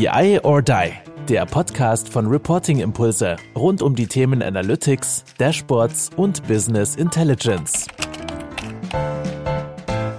[0.00, 0.92] BI or Die,
[1.28, 7.86] der Podcast von Reporting Impulse rund um die Themen Analytics, Dashboards und Business Intelligence.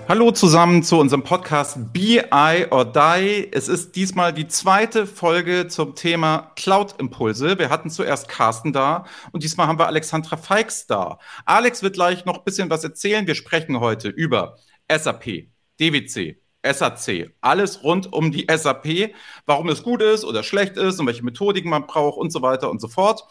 [0.08, 3.50] Hallo zusammen zu unserem Podcast BI or Die.
[3.52, 7.58] Es ist diesmal die zweite Folge zum Thema Cloud Impulse.
[7.58, 11.18] Wir hatten zuerst Carsten da und diesmal haben wir Alexandra Feix da.
[11.46, 13.26] Alex wird gleich noch ein bisschen was erzählen.
[13.26, 14.58] Wir sprechen heute über
[14.88, 15.48] SAP,
[15.80, 19.14] DWC, SAC, alles rund um die SAP,
[19.46, 22.70] warum es gut ist oder schlecht ist und welche Methodiken man braucht und so weiter
[22.70, 23.24] und so fort.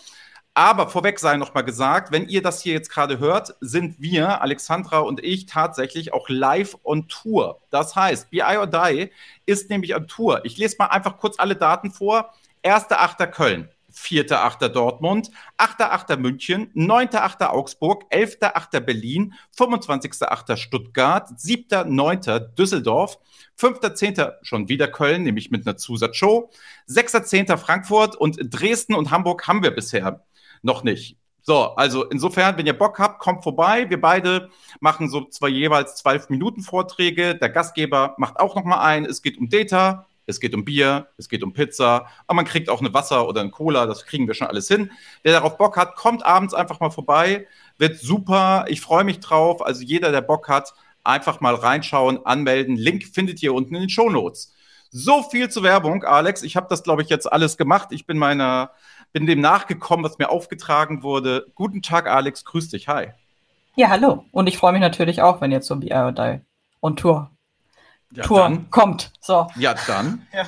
[0.54, 4.42] Aber vorweg sei noch mal gesagt, wenn ihr das hier jetzt gerade hört, sind wir,
[4.42, 7.60] Alexandra und ich, tatsächlich auch live on Tour.
[7.70, 9.10] Das heißt, BI or Die
[9.46, 10.44] ist nämlich on Tour.
[10.44, 12.34] Ich lese mal einfach kurz alle Daten vor.
[12.64, 13.26] 1.8.
[13.28, 13.68] Köln,
[14.00, 14.68] 4.8.
[14.68, 16.16] Dortmund, 8.8.
[16.16, 17.46] München, 9.8.
[17.48, 18.80] Augsburg, 11.8.
[18.80, 20.56] Berlin, 25.8.
[20.56, 22.38] Stuttgart, 7.9.
[22.54, 23.18] Düsseldorf,
[23.58, 24.32] 5.10.
[24.42, 26.50] schon wieder Köln, nämlich mit einer Zusatzshow,
[26.88, 27.56] 6.10.
[27.56, 30.24] Frankfurt und Dresden und Hamburg haben wir bisher
[30.62, 31.16] noch nicht.
[31.42, 33.88] So, also insofern, wenn ihr Bock habt, kommt vorbei.
[33.88, 37.34] Wir beide machen so zwei jeweils zwölf Minuten Vorträge.
[37.34, 39.04] Der Gastgeber macht auch noch mal ein.
[39.04, 42.70] Es geht um Data, es geht um Bier, es geht um Pizza, aber man kriegt
[42.70, 44.90] auch eine Wasser oder eine Cola, das kriegen wir schon alles hin.
[45.22, 47.46] Wer darauf Bock hat, kommt abends einfach mal vorbei,
[47.78, 49.64] wird super, ich freue mich drauf.
[49.64, 50.72] Also jeder, der Bock hat,
[51.04, 52.76] einfach mal reinschauen, anmelden.
[52.76, 54.54] Link findet ihr unten in den Show Notes.
[54.90, 56.42] So viel zur Werbung, Alex.
[56.42, 57.88] Ich habe das, glaube ich, jetzt alles gemacht.
[57.92, 58.70] Ich bin meiner,
[59.12, 61.46] bin dem nachgekommen, was mir aufgetragen wurde.
[61.54, 62.44] Guten Tag, Alex.
[62.44, 62.88] Grüß dich.
[62.88, 63.08] Hi.
[63.76, 64.24] Ja, hallo.
[64.32, 66.40] Und ich freue mich natürlich auch, wenn ihr zum BI
[66.80, 67.30] und Tour
[68.12, 68.70] ja, Tour dann.
[68.70, 69.12] kommt.
[69.20, 69.46] So.
[69.56, 70.26] Ja, dann.
[70.32, 70.46] ja.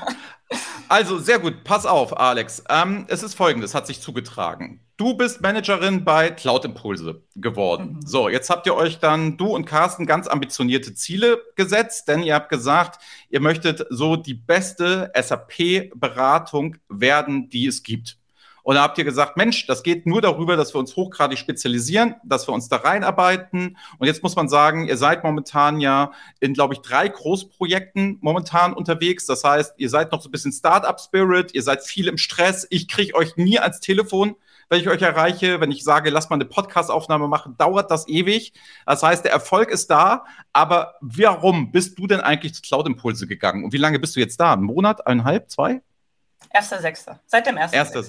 [0.89, 1.65] Also, sehr gut.
[1.65, 2.63] Pass auf, Alex.
[2.69, 4.81] Ähm, es ist folgendes, hat sich zugetragen.
[4.99, 7.95] Du bist Managerin bei Cloud Impulse geworden.
[7.95, 8.07] Mhm.
[8.07, 12.35] So, jetzt habt ihr euch dann, du und Carsten, ganz ambitionierte Ziele gesetzt, denn ihr
[12.35, 18.19] habt gesagt, ihr möchtet so die beste SAP-Beratung werden, die es gibt.
[18.63, 22.15] Und da habt ihr gesagt, Mensch, das geht nur darüber, dass wir uns hochgradig spezialisieren,
[22.25, 23.77] dass wir uns da reinarbeiten.
[23.99, 28.73] Und jetzt muss man sagen, ihr seid momentan ja in, glaube ich, drei Großprojekten momentan
[28.73, 29.27] unterwegs.
[29.27, 32.67] Das heißt, ihr seid noch so ein bisschen Startup-Spirit, ihr seid viel im Stress.
[32.71, 34.37] Ich kriege euch nie ans Telefon
[34.73, 38.55] wenn ich euch erreiche, wenn ich sage, lass mal eine Podcast-Aufnahme machen, dauert das ewig.
[38.87, 40.25] Das heißt, der Erfolg ist da,
[40.55, 43.65] aber warum bist du denn eigentlich zu Cloud Impulse gegangen?
[43.65, 44.55] Und wie lange bist du jetzt da?
[44.55, 45.83] Ein Monat, eineinhalb, zwei?
[46.49, 47.21] Erster Sechster.
[47.27, 47.77] Seit dem ersten.
[47.77, 48.03] Erster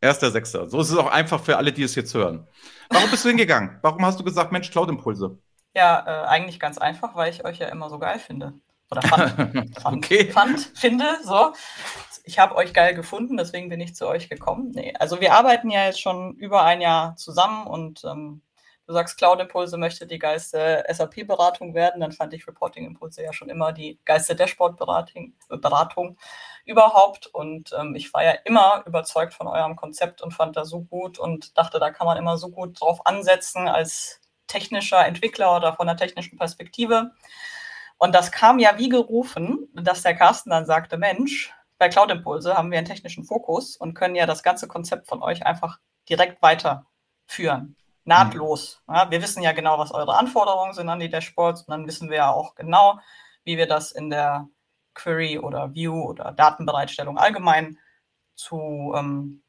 [0.00, 0.06] Sechster.
[0.06, 0.68] Erster Sechster.
[0.68, 2.46] So ist es auch einfach für alle, die es jetzt hören.
[2.90, 3.78] Warum bist du hingegangen?
[3.82, 5.38] Warum hast du gesagt, Mensch, Cloud-Impulse?
[5.74, 8.54] Ja, äh, eigentlich ganz einfach, weil ich euch ja immer so geil finde.
[8.90, 9.76] Oder fand.
[9.82, 10.30] fand, okay.
[10.30, 11.52] fand finde, so.
[12.24, 14.72] Ich habe euch geil gefunden, deswegen bin ich zu euch gekommen.
[14.74, 18.42] Nee, also wir arbeiten ja jetzt schon über ein Jahr zusammen und ähm,
[18.86, 23.32] du sagst, Cloud Impulse möchte die geilste SAP-Beratung werden, dann fand ich Reporting Impulse ja
[23.32, 26.16] schon immer die geilste Dashboard-Beratung.
[26.68, 27.26] Überhaupt.
[27.28, 31.18] Und ähm, ich war ja immer überzeugt von eurem Konzept und fand das so gut
[31.18, 35.86] und dachte, da kann man immer so gut drauf ansetzen als technischer Entwickler oder von
[35.86, 37.12] der technischen Perspektive.
[37.96, 42.54] Und das kam ja wie gerufen, dass der Carsten dann sagte, Mensch, bei Cloud Impulse
[42.54, 46.42] haben wir einen technischen Fokus und können ja das ganze Konzept von euch einfach direkt
[46.42, 47.76] weiterführen.
[48.04, 48.82] Nahtlos.
[48.86, 48.94] Mhm.
[48.94, 52.10] Ja, wir wissen ja genau, was eure Anforderungen sind an die Dashboards und dann wissen
[52.10, 53.00] wir ja auch genau,
[53.44, 54.48] wie wir das in der
[54.94, 57.78] Query oder View oder Datenbereitstellung allgemein
[58.34, 59.42] zu ähm,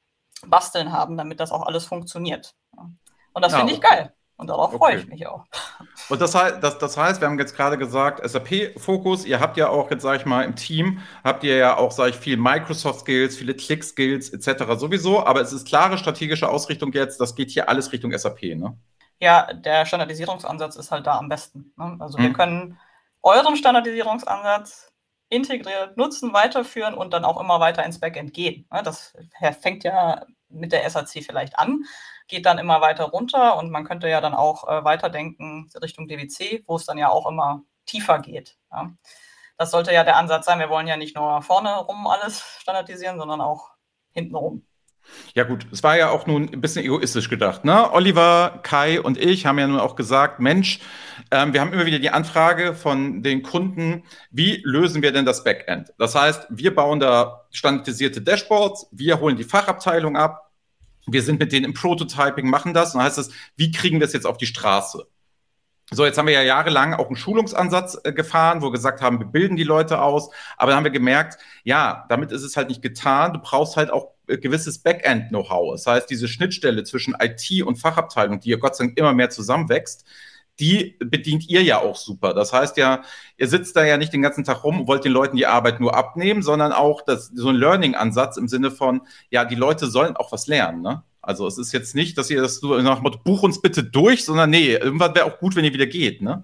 [0.46, 2.56] basteln haben, damit das auch alles funktioniert.
[3.34, 4.14] Und das ja, finde ich geil.
[4.38, 4.78] Und darauf okay.
[4.78, 5.46] freue ich mich auch.
[6.10, 9.68] Und das heißt, das, das heißt, wir haben jetzt gerade gesagt, SAP-Fokus, ihr habt ja
[9.68, 13.36] auch jetzt, sage ich mal, im Team, habt ihr ja auch, sage ich, viel Microsoft-Skills,
[13.36, 14.64] viele Click-Skills etc.
[14.78, 18.78] sowieso, aber es ist klare strategische Ausrichtung jetzt, das geht hier alles Richtung SAP, ne?
[19.20, 21.74] Ja, der Standardisierungsansatz ist halt da am besten.
[21.76, 21.98] Ne?
[22.00, 22.24] Also hm.
[22.24, 22.80] wir können
[23.22, 24.89] euren Standardisierungsansatz
[25.30, 28.68] integriert nutzen, weiterführen und dann auch immer weiter ins Backend gehen.
[28.84, 29.14] Das
[29.62, 31.86] fängt ja mit der SAC vielleicht an,
[32.28, 36.64] geht dann immer weiter runter und man könnte ja dann auch äh, weiterdenken Richtung DWC,
[36.66, 38.58] wo es dann ja auch immer tiefer geht.
[39.58, 40.60] Das sollte ja der Ansatz sein.
[40.60, 43.72] Wir wollen ja nicht nur vorne rum alles standardisieren, sondern auch
[44.14, 44.69] hinten rum.
[45.36, 47.64] Ja gut, es war ja auch nun ein bisschen egoistisch gedacht.
[47.66, 47.92] Ne?
[47.94, 50.80] Oliver, Kai und ich haben ja nun auch gesagt, Mensch,
[51.32, 55.44] ähm, wir haben immer wieder die Anfrage von den Kunden, wie lösen wir denn das
[55.44, 55.94] Backend?
[55.98, 60.52] Das heißt, wir bauen da standardisierte Dashboards, wir holen die Fachabteilung ab,
[61.06, 62.94] wir sind mit denen im Prototyping, machen das.
[62.94, 65.08] Und dann heißt es, wie kriegen wir es jetzt auf die Straße?
[65.92, 69.20] So, jetzt haben wir ja jahrelang auch einen Schulungsansatz äh, gefahren, wo wir gesagt haben,
[69.20, 70.30] wir bilden die Leute aus.
[70.56, 73.34] Aber dann haben wir gemerkt, ja, damit ist es halt nicht getan.
[73.34, 75.74] Du brauchst halt auch gewisses Backend-Know-how.
[75.74, 79.30] Das heißt, diese Schnittstelle zwischen IT und Fachabteilung, die ja Gott sei Dank immer mehr
[79.30, 80.06] zusammenwächst,
[80.60, 82.34] die bedient ihr ja auch super.
[82.34, 83.04] Das heißt ja,
[83.38, 85.80] ihr sitzt da ja nicht den ganzen Tag rum und wollt den Leuten die Arbeit
[85.80, 90.18] nur abnehmen, sondern auch das, so ein Learning-Ansatz im Sinne von, ja, die Leute sollen
[90.18, 91.04] auch was lernen, ne?
[91.22, 93.84] Also es ist jetzt nicht, dass ihr das so nach dem Motto, buch uns bitte
[93.84, 96.44] durch, sondern nee, irgendwann wäre auch gut, wenn ihr wieder geht, ne?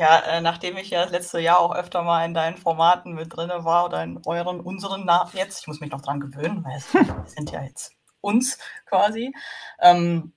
[0.00, 3.36] Ja, äh, nachdem ich ja das letzte Jahr auch öfter mal in deinen Formaten mit
[3.36, 6.78] drin war oder in euren, unseren nach jetzt, ich muss mich noch dran gewöhnen, weil
[6.78, 6.90] es
[7.34, 7.92] sind ja jetzt
[8.22, 8.56] uns
[8.86, 9.34] quasi.
[9.78, 10.32] Ähm,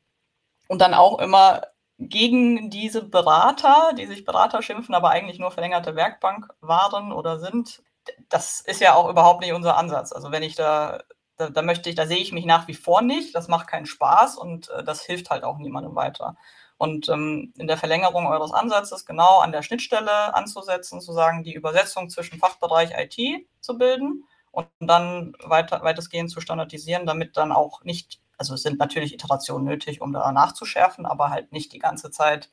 [0.68, 1.62] und dann auch immer
[1.98, 7.82] gegen diese Berater, die sich Berater schimpfen, aber eigentlich nur verlängerte Werkbank waren oder sind.
[8.30, 10.12] Das ist ja auch überhaupt nicht unser Ansatz.
[10.12, 11.04] Also wenn ich da,
[11.38, 13.34] da, da möchte ich, da sehe ich mich nach wie vor nicht.
[13.34, 16.36] Das macht keinen Spaß und äh, das hilft halt auch niemandem weiter.
[16.84, 21.54] Und ähm, in der Verlängerung eures Ansatzes genau an der Schnittstelle anzusetzen, zu sagen, die
[21.54, 27.86] Übersetzung zwischen Fachbereich IT zu bilden und dann weiter, weitestgehend zu standardisieren, damit dann auch
[27.86, 32.12] nicht, also es sind natürlich Iterationen nötig, um da nachzuschärfen, aber halt nicht die ganze
[32.12, 32.50] Zeit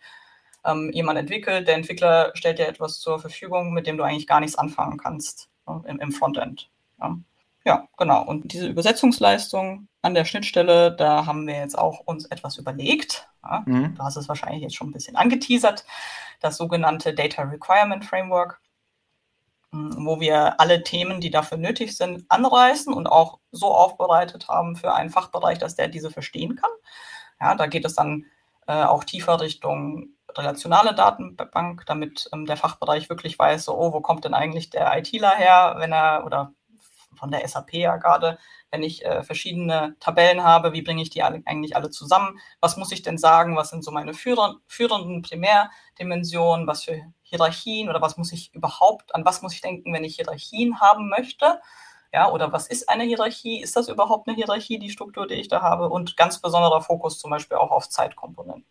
[0.65, 1.67] ähm, jemand entwickelt.
[1.67, 5.51] Der Entwickler stellt dir etwas zur Verfügung, mit dem du eigentlich gar nichts anfangen kannst
[5.67, 6.71] ne, im, im, Frontend.
[7.01, 7.17] Ja.
[7.65, 8.25] ja, genau.
[8.25, 13.29] Und diese Übersetzungsleistung an der Schnittstelle, da haben wir jetzt auch uns etwas überlegt.
[13.43, 13.95] Ja, mhm.
[13.95, 15.85] Du hast es wahrscheinlich jetzt schon ein bisschen angeteasert.
[16.41, 18.61] Das sogenannte Data Requirement Framework
[19.73, 24.95] wo wir alle Themen, die dafür nötig sind, anreißen und auch so aufbereitet haben für
[24.95, 26.71] einen Fachbereich, dass der diese verstehen kann.
[27.41, 28.27] Ja, da geht es dann
[28.67, 34.01] äh, auch tiefer Richtung relationale Datenbank, damit ähm, der Fachbereich wirklich weiß, so, oh, wo
[34.01, 36.53] kommt denn eigentlich der ITler her, wenn er oder
[37.21, 38.39] von der SAP ja gerade,
[38.71, 42.41] wenn ich äh, verschiedene Tabellen habe, wie bringe ich die alle, eigentlich alle zusammen?
[42.61, 43.57] Was muss ich denn sagen?
[43.57, 46.67] Was sind so meine führ führenden Primärdimensionen?
[46.67, 50.17] Was für Hierarchien oder was muss ich überhaupt, an was muss ich denken, wenn ich
[50.17, 51.61] Hierarchien haben möchte?
[52.13, 53.61] Ja, oder was ist eine Hierarchie?
[53.61, 55.89] Ist das überhaupt eine Hierarchie, die Struktur, die ich da habe?
[55.89, 58.65] Und ganz besonderer Fokus zum Beispiel auch auf Zeitkomponenten.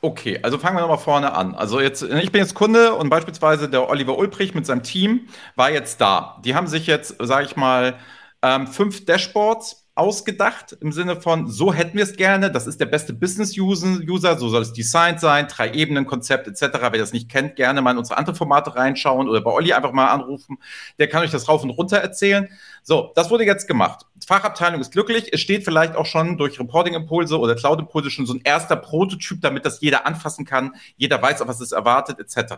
[0.00, 1.54] Okay, also fangen wir nochmal vorne an.
[1.54, 5.70] Also jetzt, ich bin jetzt Kunde und beispielsweise der Oliver Ulbrich mit seinem Team war
[5.70, 6.40] jetzt da.
[6.44, 7.96] Die haben sich jetzt, sage ich mal,
[8.42, 12.86] ähm, fünf Dashboards ausgedacht im Sinne von, so hätten wir es gerne, das ist der
[12.86, 16.78] beste Business-User, so soll es designt sein, drei Ebenen, Konzept etc.
[16.80, 19.92] Wer das nicht kennt, gerne mal in unsere anderen Formate reinschauen oder bei Olli einfach
[19.92, 20.56] mal anrufen.
[20.98, 22.48] Der kann euch das rauf und runter erzählen.
[22.82, 24.06] So, das wurde jetzt gemacht.
[24.16, 25.32] Die Fachabteilung ist glücklich.
[25.32, 29.66] Es steht vielleicht auch schon durch Reporting-Impulse oder Cloud-Impulse schon so ein erster Prototyp, damit
[29.66, 30.74] das jeder anfassen kann.
[30.96, 32.54] Jeder weiß, auf was es erwartet, etc.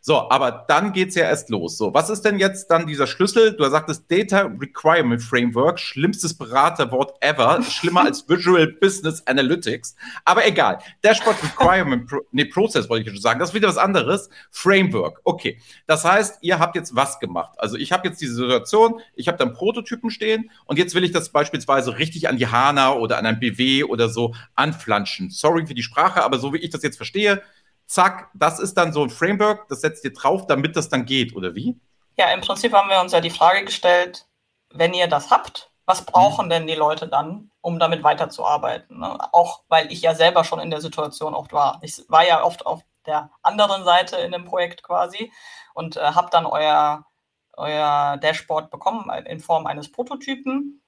[0.00, 1.76] So, aber dann geht's ja erst los.
[1.76, 3.56] So, was ist denn jetzt dann dieser Schlüssel?
[3.56, 6.36] Du sagtest Data Requirement Framework, schlimmstes
[6.68, 9.96] Beraterwort ever, schlimmer als Visual Business Analytics.
[10.24, 10.78] Aber egal.
[11.02, 13.40] Dashboard Requirement, Pro nee, Process wollte ich schon sagen.
[13.40, 14.28] Das ist wieder was anderes.
[14.50, 15.20] Framework.
[15.24, 15.60] Okay.
[15.86, 17.54] Das heißt, ihr habt jetzt was gemacht.
[17.58, 21.12] Also ich habe jetzt diese Situation, ich habe dann Prototypen stehen und jetzt will ich
[21.12, 25.30] das beispielsweise richtig an die HANA oder an ein BW oder so anflanschen.
[25.30, 27.42] Sorry für die Sprache, aber so wie ich das jetzt verstehe,
[27.86, 31.34] zack, das ist dann so ein Framework, das setzt ihr drauf, damit das dann geht,
[31.34, 31.76] oder wie?
[32.18, 34.26] Ja, im Prinzip haben wir uns ja die Frage gestellt,
[34.74, 36.50] wenn ihr das habt, was brauchen mhm.
[36.50, 38.98] denn die Leute dann, um damit weiterzuarbeiten?
[38.98, 39.16] Ne?
[39.32, 41.78] Auch weil ich ja selber schon in der Situation oft war.
[41.82, 45.32] Ich war ja oft auf der anderen Seite in dem Projekt quasi
[45.72, 47.06] und äh, habe dann euer,
[47.54, 50.82] euer Dashboard bekommen in Form eines Prototypen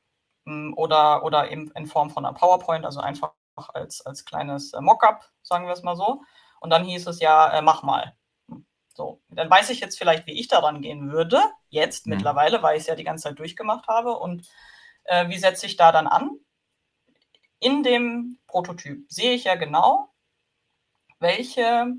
[0.44, 3.32] mh, hm, oder, oder eben in Form von einer PowerPoint, also einfach
[3.72, 6.20] als, als kleines äh, Mockup, sagen wir es mal so.
[6.60, 8.14] Und dann hieß es ja, äh, mach mal.
[8.92, 12.16] So, dann weiß ich jetzt vielleicht, wie ich daran gehen würde, jetzt mhm.
[12.16, 14.18] mittlerweile, weil ich es ja die ganze Zeit durchgemacht habe.
[14.18, 14.46] Und
[15.04, 16.30] äh, wie setze ich da dann an?
[17.58, 20.12] In dem Prototyp sehe ich ja genau,
[21.18, 21.94] welche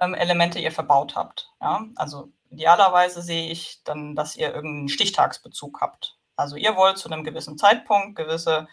[0.00, 1.50] ähm, Elemente ihr verbaut habt.
[1.60, 1.86] Ja?
[1.96, 6.18] Also idealerweise sehe ich dann, dass ihr irgendeinen Stichtagsbezug habt.
[6.36, 8.66] Also ihr wollt zu einem gewissen Zeitpunkt gewisse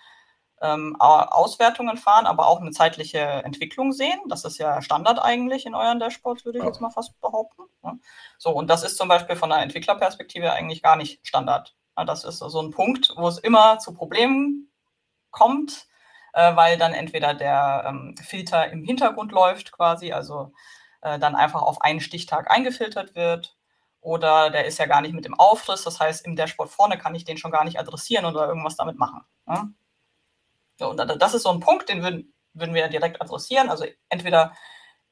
[0.61, 4.19] ähm, Auswertungen fahren, aber auch eine zeitliche Entwicklung sehen.
[4.27, 7.63] Das ist ja Standard eigentlich in euren Dashboards, würde ich jetzt mal fast behaupten.
[7.83, 7.99] Ne?
[8.37, 11.75] So, und das ist zum Beispiel von der Entwicklerperspektive eigentlich gar nicht Standard.
[11.97, 14.71] Ja, das ist so ein Punkt, wo es immer zu Problemen
[15.31, 15.87] kommt,
[16.33, 20.53] äh, weil dann entweder der ähm, Filter im Hintergrund läuft quasi, also
[21.01, 23.55] äh, dann einfach auf einen Stichtag eingefiltert wird.
[24.01, 27.15] Oder der ist ja gar nicht mit dem Aufriss, das heißt, im Dashboard vorne kann
[27.15, 29.21] ich den schon gar nicht adressieren oder irgendwas damit machen.
[29.47, 29.67] Ja?
[30.79, 33.69] Ja, und das ist so ein Punkt, den würden, würden wir direkt adressieren.
[33.69, 34.53] Also entweder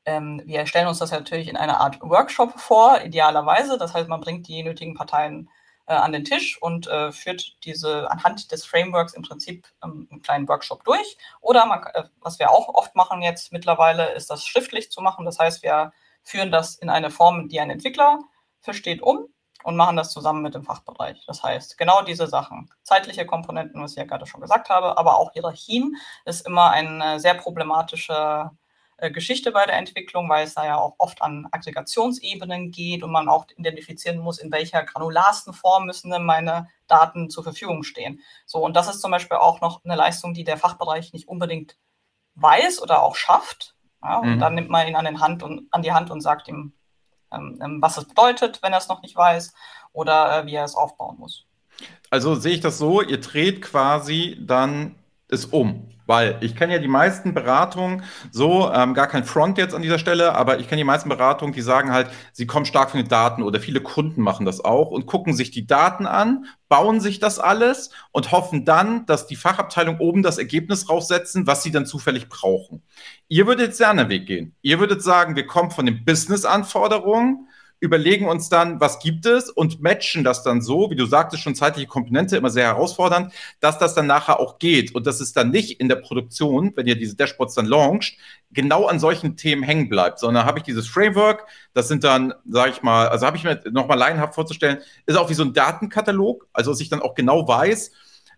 [0.06, 3.78] ähm, wir stellen uns das natürlich in einer Art Workshop vor, idealerweise.
[3.78, 5.50] Das heißt, man bringt die nötigen Parteien
[5.88, 10.22] äh, an den Tisch und äh, führt diese anhand des Frameworks im Prinzip ähm, einen
[10.22, 11.18] kleinen Workshop durch.
[11.42, 15.26] Oder man, äh, was wir auch oft machen jetzt mittlerweile, ist das schriftlich zu machen.
[15.26, 15.92] Das heißt, wir
[16.24, 18.20] führen das in eine Form, die ein Entwickler
[18.60, 19.28] versteht, um
[19.64, 21.24] und machen das zusammen mit dem Fachbereich.
[21.26, 25.18] Das heißt, genau diese Sachen, zeitliche Komponenten, was ich ja gerade schon gesagt habe, aber
[25.18, 28.56] auch Hierarchien ist immer ein äh, sehr problematischer
[28.98, 33.28] Geschichte bei der Entwicklung, weil es da ja auch oft an Aggregationsebenen geht und man
[33.28, 38.22] auch identifizieren muss, in welcher granularsten Form müssen denn meine Daten zur Verfügung stehen.
[38.46, 41.78] So, und das ist zum Beispiel auch noch eine Leistung, die der Fachbereich nicht unbedingt
[42.36, 43.76] weiß oder auch schafft.
[44.02, 44.40] Ja, und mhm.
[44.40, 46.74] dann nimmt man ihn an, den Hand und, an die Hand und sagt ihm,
[47.32, 49.54] ähm, ähm was es bedeutet, wenn er es noch nicht weiß,
[49.94, 51.46] oder äh, wie er es aufbauen muss.
[52.10, 54.96] Also sehe ich das so, ihr dreht quasi dann
[55.28, 55.90] es um.
[56.06, 60.00] Weil ich kenne ja die meisten Beratungen so, ähm, gar kein Front jetzt an dieser
[60.00, 63.10] Stelle, aber ich kenne die meisten Beratungen, die sagen halt, sie kommen stark von den
[63.10, 67.20] Daten oder viele Kunden machen das auch und gucken sich die Daten an, bauen sich
[67.20, 71.86] das alles und hoffen dann, dass die Fachabteilung oben das Ergebnis raussetzen, was sie dann
[71.86, 72.84] zufällig brauchen.
[73.28, 74.56] Ihr würdet jetzt den Weg gehen.
[74.62, 77.48] Ihr würdet sagen, wir kommen von den Business-Anforderungen
[77.86, 81.56] überlegen uns dann, was gibt es und matchen das dann so, wie du sagtest, schon
[81.56, 85.52] zeitliche Komponente, immer sehr herausfordernd, dass das dann nachher auch geht und dass es dann
[85.52, 88.18] nicht in der Produktion, wenn ihr diese Dashboards dann launcht,
[88.52, 92.72] genau an solchen Themen hängen bleibt, sondern habe ich dieses Framework, das sind dann, sage
[92.72, 96.48] ich mal, also habe ich mir nochmal laienhaft vorzustellen, ist auch wie so ein Datenkatalog,
[96.52, 97.92] also dass ich dann auch genau weiß,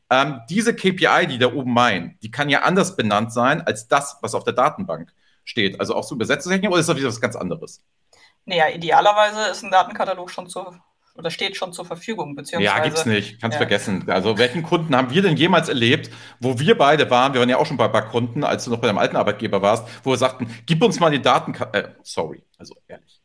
[0.10, 4.18] ähm, diese KPI, die da oben meinen, die kann ja anders benannt sein als das,
[4.22, 5.13] was auf der Datenbank
[5.44, 5.80] steht.
[5.80, 7.84] Also auch so Übersetzungstechnik oder ist das wieder was ganz anderes?
[8.48, 10.66] Naja, idealerweise ist ein Datenkatalog schon zu
[11.16, 12.77] oder steht schon zur Verfügung, beziehungsweise.
[12.77, 13.42] Ja, gibt's nicht.
[13.42, 13.60] Kannst ja.
[13.60, 14.10] vergessen.
[14.10, 17.34] Also, welchen Kunden haben wir denn jemals erlebt, wo wir beide waren?
[17.34, 19.18] Wir waren ja auch schon bei ein paar Kunden, als du noch bei deinem alten
[19.18, 23.22] Arbeitgeber warst, wo wir sagten, gib uns mal die Daten, äh, sorry, also ehrlich.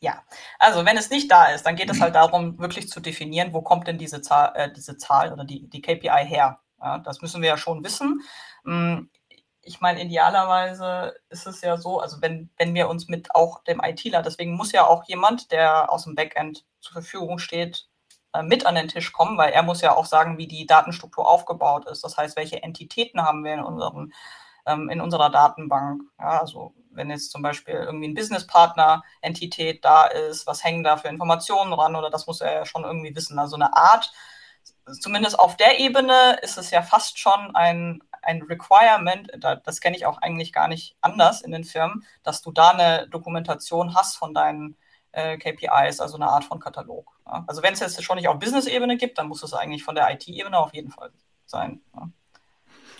[0.00, 0.22] Ja,
[0.58, 3.62] also wenn es nicht da ist, dann geht es halt darum, wirklich zu definieren, wo
[3.62, 6.60] kommt denn diese Zahl, äh, diese Zahl oder die, die KPI her.
[6.80, 8.20] Ja, das müssen wir ja schon wissen.
[9.68, 13.82] Ich meine, idealerweise ist es ja so, also wenn, wenn wir uns mit auch dem
[13.84, 17.86] ITler, deswegen muss ja auch jemand, der aus dem Backend zur Verfügung steht,
[18.32, 21.28] äh, mit an den Tisch kommen, weil er muss ja auch sagen, wie die Datenstruktur
[21.28, 22.02] aufgebaut ist.
[22.02, 24.12] Das heißt, welche Entitäten haben wir in, unseren,
[24.66, 26.02] ähm, in unserer Datenbank.
[26.18, 31.08] Ja, also wenn jetzt zum Beispiel irgendwie ein Businesspartner-Entität da ist, was hängen da für
[31.08, 33.38] Informationen ran oder das muss er ja schon irgendwie wissen.
[33.38, 34.12] Also eine Art,
[35.00, 39.30] zumindest auf der Ebene ist es ja fast schon ein, ein Requirement,
[39.64, 43.08] das kenne ich auch eigentlich gar nicht anders in den Firmen, dass du da eine
[43.08, 44.76] Dokumentation hast von deinen
[45.12, 47.18] äh, KPIs, also eine Art von Katalog.
[47.26, 47.44] Ja.
[47.46, 50.10] Also wenn es jetzt schon nicht auf Business-Ebene gibt, dann muss es eigentlich von der
[50.12, 51.10] IT-Ebene auf jeden Fall
[51.46, 51.80] sein.
[51.94, 52.08] Ja.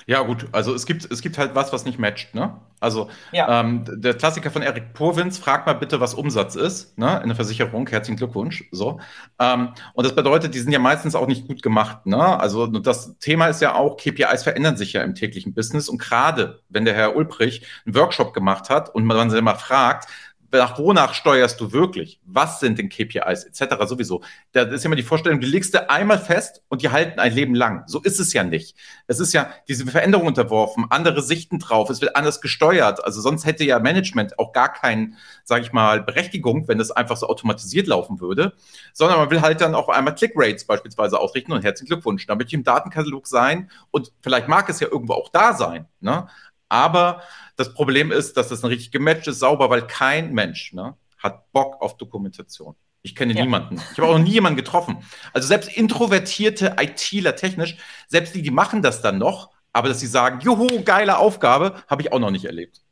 [0.09, 2.59] Ja, gut, also es gibt, es gibt halt was, was nicht matcht, ne?
[2.81, 3.61] Also ja.
[3.61, 7.21] ähm, der Klassiker von Eric Purwins, frag mal bitte, was Umsatz ist, ne?
[7.23, 8.65] In der Versicherung, herzlichen Glückwunsch.
[8.73, 9.01] So.
[9.39, 12.41] Ähm, und das bedeutet, die sind ja meistens auch nicht gut gemacht, ne?
[12.41, 15.91] Also das Thema ist ja auch, KPIs verändern sich ja im täglichen Business.
[15.91, 20.09] Und gerade wenn der Herr Ulbrich einen Workshop gemacht hat und man sich mal fragt,
[20.51, 22.21] nach wonach steuerst du wirklich?
[22.25, 23.77] Was sind denn KPIs etc.
[23.87, 24.23] sowieso?
[24.53, 27.55] Da ist immer die Vorstellung, du legst du einmal fest und die halten ein Leben
[27.55, 27.85] lang.
[27.87, 28.77] So ist es ja nicht.
[29.07, 33.05] Es ist ja diese Veränderung unterworfen, andere Sichten drauf, es wird anders gesteuert.
[33.05, 37.17] Also sonst hätte ja Management auch gar keinen, sage ich mal, Berechtigung, wenn es einfach
[37.17, 38.55] so automatisiert laufen würde,
[38.93, 42.27] sondern man will halt dann auch einmal Click-Rates beispielsweise ausrichten und herzlichen Glückwunsch.
[42.27, 45.87] Da möchte ich im Datenkatalog sein und vielleicht mag es ja irgendwo auch da sein.
[46.01, 46.29] Ne?
[46.69, 47.23] Aber
[47.57, 51.51] das Problem ist, dass das ein richtig gematcht ist, sauber, weil kein Mensch ne, hat
[51.53, 52.77] Bock auf Dokumentation.
[53.03, 53.43] Ich kenne ja.
[53.43, 53.77] niemanden.
[53.93, 55.05] Ich habe auch noch nie jemanden getroffen.
[55.33, 57.77] Also selbst introvertierte ITler technisch,
[58.09, 62.03] selbst die, die machen das dann noch, aber dass sie sagen, juhu, geile Aufgabe, habe
[62.03, 62.83] ich auch noch nicht erlebt.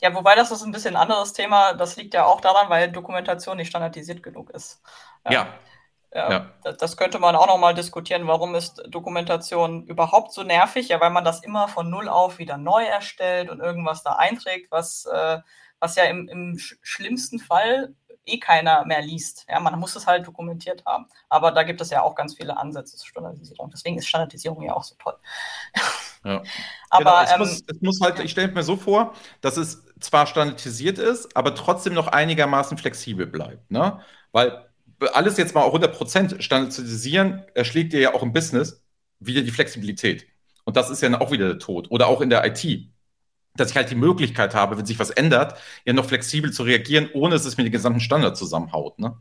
[0.00, 1.74] Ja, wobei das ist ein bisschen ein anderes Thema.
[1.74, 4.80] Das liegt ja auch daran, weil Dokumentation nicht standardisiert genug ist.
[5.24, 5.32] Ja.
[5.32, 5.54] Ja,
[6.14, 6.46] ja.
[6.78, 8.26] Das könnte man auch noch mal diskutieren.
[8.26, 10.88] Warum ist Dokumentation überhaupt so nervig?
[10.88, 14.70] Ja, weil man das immer von Null auf wieder neu erstellt und irgendwas da einträgt,
[14.70, 15.38] was, äh,
[15.80, 17.94] was ja im, im schlimmsten Fall
[18.28, 19.46] eh keiner mehr liest.
[19.48, 21.06] Ja, man muss es halt dokumentiert haben.
[21.28, 23.70] Aber da gibt es ja auch ganz viele Ansätze zur Standardisierung.
[23.70, 25.16] Deswegen ist Standardisierung ja auch so toll.
[26.24, 26.42] Ja.
[26.90, 29.84] aber genau, es, ähm, muss, es, muss, halt, ich stelle mir so vor, dass es
[30.00, 33.70] zwar standardisiert ist, aber trotzdem noch einigermaßen flexibel bleibt.
[33.70, 34.00] Ne?
[34.32, 34.67] Weil
[35.12, 38.82] alles jetzt mal auch 100% standardisieren, erschlägt dir ja auch im Business
[39.20, 40.26] wieder die Flexibilität.
[40.64, 41.90] Und das ist ja auch wieder der Tod.
[41.90, 42.88] Oder auch in der IT.
[43.54, 47.10] Dass ich halt die Möglichkeit habe, wenn sich was ändert, ja noch flexibel zu reagieren,
[47.12, 48.98] ohne dass es mir den gesamten Standard zusammenhaut.
[48.98, 49.16] Ne?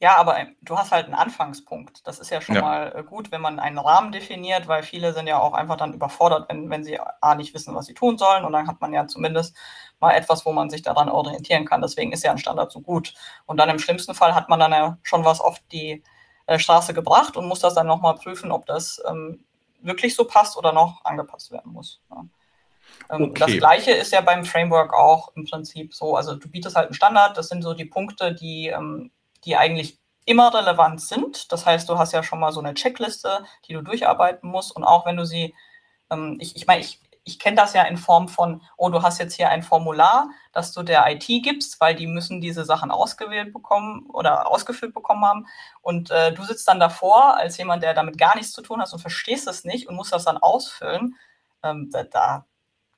[0.00, 2.06] Ja, aber ähm, du hast halt einen Anfangspunkt.
[2.06, 2.60] Das ist ja schon ja.
[2.60, 5.94] mal äh, gut, wenn man einen Rahmen definiert, weil viele sind ja auch einfach dann
[5.94, 8.44] überfordert, wenn, wenn sie A nicht wissen, was sie tun sollen.
[8.44, 9.56] Und dann hat man ja zumindest
[10.00, 11.82] mal etwas, wo man sich daran orientieren kann.
[11.82, 13.14] Deswegen ist ja ein Standard so gut.
[13.46, 16.02] Und dann im schlimmsten Fall hat man dann ja schon was auf die
[16.46, 19.44] äh, Straße gebracht und muss das dann nochmal prüfen, ob das ähm,
[19.80, 22.00] wirklich so passt oder noch angepasst werden muss.
[22.10, 22.24] Ja.
[23.10, 23.40] Ähm, okay.
[23.40, 26.16] Das gleiche ist ja beim Framework auch im Prinzip so.
[26.16, 29.10] Also du bietest halt einen Standard, das sind so die Punkte, die ähm,
[29.44, 31.52] die eigentlich immer relevant sind.
[31.52, 34.74] Das heißt, du hast ja schon mal so eine Checkliste, die du durcharbeiten musst.
[34.74, 35.54] Und auch wenn du sie,
[36.10, 39.18] ähm, ich, ich meine, ich, ich kenne das ja in Form von, oh, du hast
[39.18, 43.52] jetzt hier ein Formular, das du der IT gibst, weil die müssen diese Sachen ausgewählt
[43.52, 45.46] bekommen oder ausgefüllt bekommen haben.
[45.80, 48.92] Und äh, du sitzt dann davor als jemand, der damit gar nichts zu tun hat
[48.92, 51.16] und verstehst es nicht und musst das dann ausfüllen.
[51.62, 52.44] Ähm, da,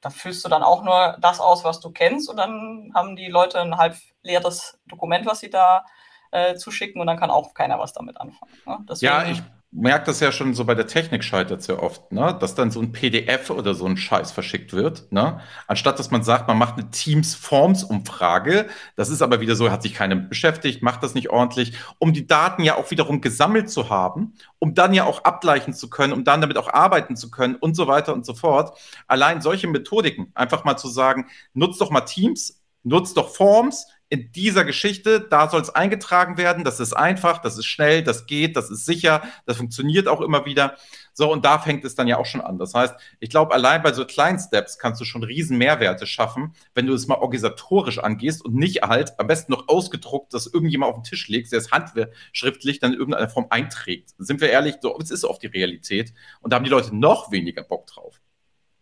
[0.00, 3.28] da füllst du dann auch nur das aus, was du kennst und dann haben die
[3.28, 5.86] Leute ein halb leeres Dokument, was sie da
[6.32, 8.52] äh, zuschicken und dann kann auch keiner was damit anfangen.
[8.66, 8.84] Ne?
[8.98, 9.40] ja, ich
[9.76, 12.36] merke das ja schon so bei der Technik scheitert ja oft, ne?
[12.40, 15.12] dass dann so ein PDF oder so ein Scheiß verschickt wird.
[15.12, 15.40] Ne?
[15.66, 18.66] Anstatt dass man sagt, man macht eine Teams-Forms-Umfrage,
[18.96, 22.26] das ist aber wieder so, hat sich keiner beschäftigt, macht das nicht ordentlich, um die
[22.26, 26.24] Daten ja auch wiederum gesammelt zu haben, um dann ja auch abgleichen zu können, um
[26.24, 28.78] dann damit auch arbeiten zu können und so weiter und so fort.
[29.06, 34.30] Allein solche Methodiken, einfach mal zu sagen, nutzt doch mal Teams, nutzt doch Forms, in
[34.32, 38.56] dieser Geschichte, da soll es eingetragen werden, das ist einfach, das ist schnell, das geht,
[38.56, 40.76] das ist sicher, das funktioniert auch immer wieder.
[41.12, 42.58] So, und da fängt es dann ja auch schon an.
[42.58, 46.54] Das heißt, ich glaube, allein bei so kleinen Steps kannst du schon riesen Mehrwerte schaffen,
[46.74, 50.90] wenn du es mal organisatorisch angehst und nicht halt am besten noch ausgedruckt, dass irgendjemand
[50.90, 54.10] auf den Tisch legt, der es handschriftlich dann in irgendeiner Form einträgt.
[54.18, 56.12] Sind wir ehrlich, so, es ist oft die Realität.
[56.42, 58.20] Und da haben die Leute noch weniger Bock drauf.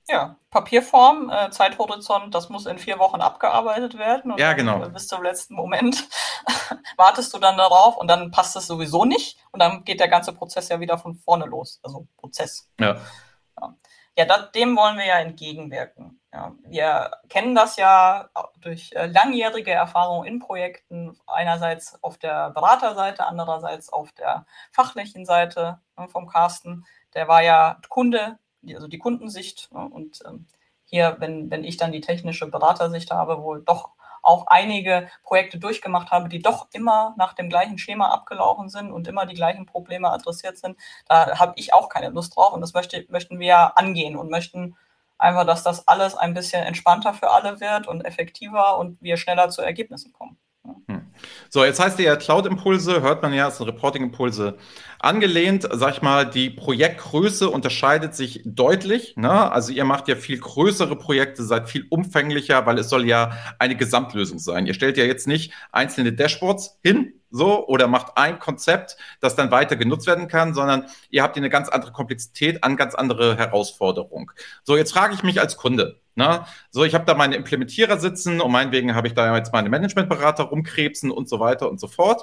[0.08, 4.32] Ja, Papierform, äh, Zeithorizont, das muss in vier Wochen abgearbeitet werden.
[4.32, 4.78] Und ja, genau.
[4.78, 6.06] Dann, äh, bis zum letzten Moment
[6.96, 10.34] wartest du dann darauf und dann passt es sowieso nicht und dann geht der ganze
[10.34, 11.80] Prozess ja wieder von vorne los.
[11.82, 12.68] Also Prozess.
[12.78, 12.96] Ja.
[13.58, 13.74] Ja,
[14.18, 16.20] ja das, dem wollen wir ja entgegenwirken.
[16.34, 23.24] Ja, wir kennen das ja durch äh, langjährige Erfahrung in Projekten, einerseits auf der Beraterseite,
[23.24, 26.84] andererseits auf der fachlichen Seite ne, vom Carsten.
[27.14, 28.38] Der war ja Kunde
[28.72, 29.70] also die Kundensicht.
[29.72, 29.80] Ne?
[29.80, 30.46] Und ähm,
[30.84, 33.90] hier, wenn, wenn ich dann die technische Beratersicht habe, wo doch
[34.22, 39.06] auch einige Projekte durchgemacht habe, die doch immer nach dem gleichen Schema abgelaufen sind und
[39.06, 40.78] immer die gleichen Probleme adressiert sind,
[41.08, 44.76] da habe ich auch keine Lust drauf und das möchte, möchten wir angehen und möchten
[45.18, 49.50] einfach, dass das alles ein bisschen entspannter für alle wird und effektiver und wir schneller
[49.50, 50.38] zu Ergebnissen kommen.
[51.48, 54.56] So, jetzt heißt ja Cloud-Impulse, hört man ja, es sind Reporting-Impulse
[54.98, 55.68] angelehnt.
[55.72, 59.14] Sag ich mal, die Projektgröße unterscheidet sich deutlich.
[59.16, 59.52] Ne?
[59.52, 63.76] Also ihr macht ja viel größere Projekte, seid viel umfänglicher, weil es soll ja eine
[63.76, 64.66] Gesamtlösung sein.
[64.66, 69.50] Ihr stellt ja jetzt nicht einzelne Dashboards hin, so oder macht ein Konzept, das dann
[69.50, 73.36] weiter genutzt werden kann, sondern ihr habt hier eine ganz andere Komplexität, an ganz andere
[73.36, 74.30] Herausforderung.
[74.62, 76.44] So, jetzt frage ich mich als Kunde, Ne?
[76.70, 80.44] So, ich habe da meine Implementierer sitzen und meinetwegen habe ich da jetzt meine Managementberater
[80.44, 82.22] rumkrebsen und so weiter und so fort.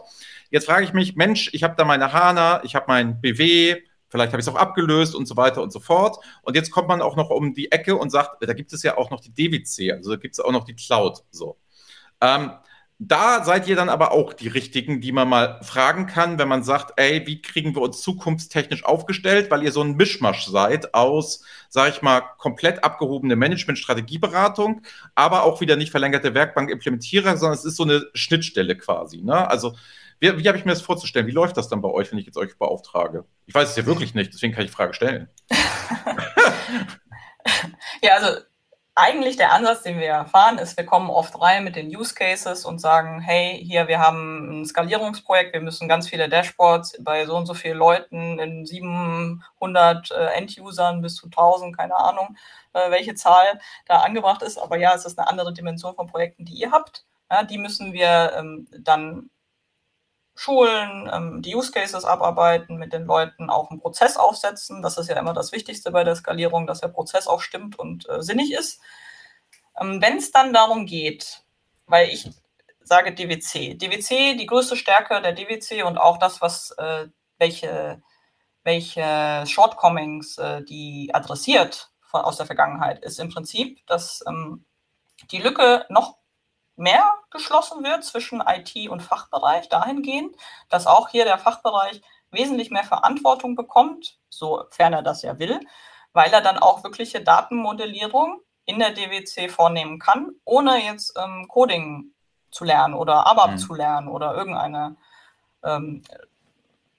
[0.50, 4.32] Jetzt frage ich mich, Mensch, ich habe da meine HANA, ich habe mein BW, vielleicht
[4.32, 6.24] habe ich es auch abgelöst und so weiter und so fort.
[6.41, 8.97] Und jetzt kommt man auch noch um die Ecke und sagt, da gibt es ja
[8.97, 11.24] auch noch die DWC, also da gibt es auch noch die Cloud.
[11.32, 11.58] So.
[12.21, 12.52] Ähm,
[13.03, 16.61] da seid ihr dann aber auch die Richtigen, die man mal fragen kann, wenn man
[16.61, 21.43] sagt, ey, wie kriegen wir uns zukunftstechnisch aufgestellt, weil ihr so ein Mischmasch seid aus,
[21.67, 24.83] sage ich mal, komplett abgehobene Management-Strategieberatung,
[25.15, 29.23] aber auch wieder nicht verlängerte Werkbank-Implementierer, sondern es ist so eine Schnittstelle quasi.
[29.23, 29.49] Ne?
[29.49, 29.75] Also
[30.19, 31.25] wie, wie habe ich mir das vorzustellen?
[31.25, 33.25] Wie läuft das dann bei euch, wenn ich jetzt euch beauftrage?
[33.47, 35.27] Ich weiß es ja wirklich nicht, deswegen kann ich die Frage stellen.
[38.03, 38.41] ja, also
[38.95, 42.65] eigentlich der Ansatz, den wir erfahren, ist, wir kommen oft rein mit den Use Cases
[42.65, 47.38] und sagen, hey, hier, wir haben ein Skalierungsprojekt, wir müssen ganz viele Dashboards bei so
[47.38, 52.36] und so vielen Leuten in 700 äh, End-Usern bis zu 1000, keine Ahnung,
[52.73, 54.58] äh, welche Zahl da angebracht ist.
[54.58, 57.06] Aber ja, es ist eine andere Dimension von Projekten, die ihr habt.
[57.32, 59.30] Ja, die müssen wir ähm, dann
[60.41, 64.82] schulen, ähm, die Use Cases abarbeiten, mit den Leuten auch einen Prozess aufsetzen.
[64.82, 68.10] Das ist ja immer das Wichtigste bei der Skalierung, dass der Prozess auch stimmt und
[68.10, 68.82] äh, sinnig ist.
[69.80, 71.43] Ähm, Wenn es dann darum geht,
[71.86, 72.27] weil ich
[72.82, 78.01] sage DWC, DWC, die größte Stärke der DWC und auch das, was äh, welche,
[78.63, 84.65] welche Shortcomings äh, die adressiert von, aus der Vergangenheit, ist im Prinzip, dass ähm,
[85.30, 86.17] die Lücke noch
[86.82, 90.36] mehr geschlossen wird zwischen IT und Fachbereich dahingehend,
[90.70, 95.60] dass auch hier der Fachbereich wesentlich mehr Verantwortung bekommt, sofern er das ja will,
[96.13, 102.13] weil er dann auch wirkliche Datenmodellierung in der DWC vornehmen kann, ohne jetzt ähm, Coding
[102.52, 103.58] zu lernen oder ABAP mhm.
[103.58, 104.98] zu lernen oder irgendeine,
[105.63, 106.04] ähm,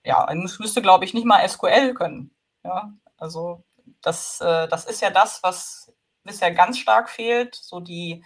[0.05, 2.35] ja, es müsste, glaube ich, nicht mal SQL können.
[2.65, 3.63] Ja, also
[4.01, 5.93] das, äh, das ist ja das, was
[6.25, 8.25] bisher ganz stark fehlt, so die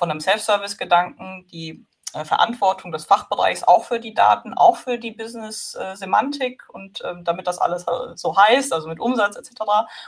[0.00, 6.64] von einem Self-Service-Gedanken, die Verantwortung des Fachbereichs auch für die Daten, auch für die Business-Semantik
[6.68, 9.62] und ähm, damit das alles äh, so heißt, also mit Umsatz etc.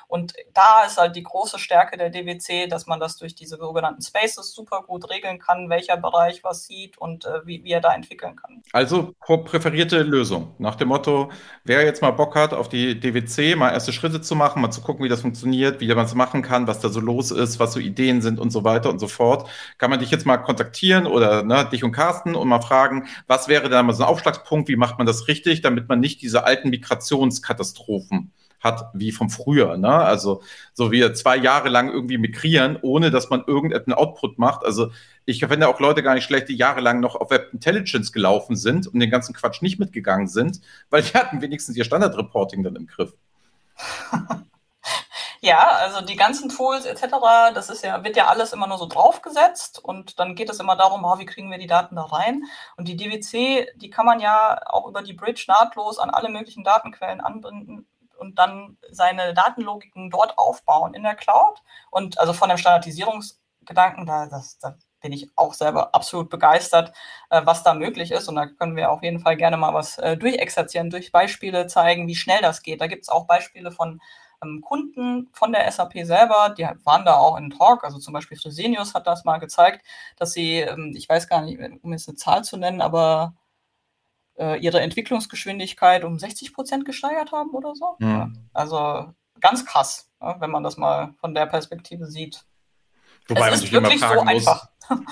[0.08, 4.02] Und da ist halt die große Stärke der DWC, dass man das durch diese sogenannten
[4.02, 7.94] Spaces super gut regeln kann, welcher Bereich was sieht und äh, wie, wie er da
[7.94, 8.62] entwickeln kann.
[8.72, 11.30] Also präferierte Lösung nach dem Motto,
[11.64, 14.80] wer jetzt mal Bock hat, auf die DWC mal erste Schritte zu machen, mal zu
[14.80, 17.72] gucken, wie das funktioniert, wie man es machen kann, was da so los ist, was
[17.72, 21.06] so Ideen sind und so weiter und so fort, kann man dich jetzt mal kontaktieren
[21.06, 24.08] oder ne, dich und und Carsten und mal fragen, was wäre da mal so ein
[24.08, 29.28] Aufschlagspunkt, wie macht man das richtig, damit man nicht diese alten Migrationskatastrophen hat wie vom
[29.28, 29.76] früher.
[29.76, 29.92] Ne?
[29.92, 30.40] Also
[30.72, 34.64] so wie zwei Jahre lang irgendwie migrieren, ohne dass man irgendeinen Output macht.
[34.64, 34.92] Also
[35.24, 38.86] ich finde auch Leute gar nicht schlecht, die jahrelang noch auf Web Intelligence gelaufen sind
[38.86, 42.86] und den ganzen Quatsch nicht mitgegangen sind, weil die hatten wenigstens ihr Standardreporting dann im
[42.86, 43.12] Griff.
[45.44, 47.02] Ja, also die ganzen Tools etc.,
[47.52, 50.76] das ist ja, wird ja alles immer nur so draufgesetzt und dann geht es immer
[50.76, 52.44] darum, oh, wie kriegen wir die Daten da rein?
[52.76, 56.62] Und die DWC, die kann man ja auch über die Bridge nahtlos an alle möglichen
[56.62, 61.60] Datenquellen anbinden und dann seine Datenlogiken dort aufbauen in der Cloud.
[61.90, 66.92] Und also von dem Standardisierungsgedanken, da, das, da bin ich auch selber absolut begeistert,
[67.30, 68.28] äh, was da möglich ist.
[68.28, 72.06] Und da können wir auf jeden Fall gerne mal was äh, durchexerzieren, durch Beispiele zeigen,
[72.06, 72.80] wie schnell das geht.
[72.80, 74.00] Da gibt es auch Beispiele von
[74.60, 78.94] Kunden von der SAP selber, die waren da auch in Talk, also zum Beispiel Fresenius
[78.94, 79.84] hat das mal gezeigt,
[80.16, 83.34] dass sie, ähm, ich weiß gar nicht, um jetzt eine Zahl zu nennen, aber
[84.36, 87.96] äh, ihre Entwicklungsgeschwindigkeit um 60 Prozent gesteigert haben oder so.
[87.98, 88.48] Mhm.
[88.52, 92.44] Also ganz krass, wenn man das mal von der Perspektive sieht.
[93.28, 94.68] Wobei es ist wirklich so einfach.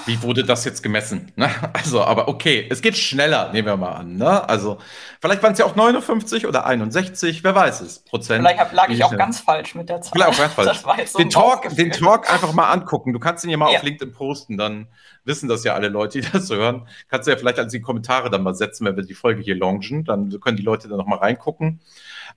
[0.06, 1.32] Wie wurde das jetzt gemessen?
[1.36, 1.48] Ne?
[1.72, 4.16] Also, aber okay, es geht schneller, nehmen wir mal an.
[4.16, 4.48] Ne?
[4.48, 4.78] Also,
[5.20, 8.44] vielleicht waren es ja auch 59 oder 61, wer weiß es, Prozent.
[8.46, 10.12] Vielleicht lag ich auch ganz falsch mit der Zahl.
[10.12, 11.10] Vielleicht auch ganz falsch.
[11.10, 13.12] So den, Talk, den Talk einfach mal angucken.
[13.12, 13.78] Du kannst ihn ja mal ja.
[13.78, 14.88] auf LinkedIn posten, dann
[15.24, 16.86] wissen das ja alle Leute, die das hören.
[17.08, 19.56] Kannst du ja vielleicht als die Kommentare dann mal setzen, wenn wir die Folge hier
[19.56, 20.04] launchen.
[20.04, 21.80] Dann können die Leute da noch mal reingucken.